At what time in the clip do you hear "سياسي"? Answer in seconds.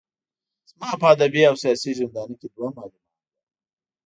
1.63-1.91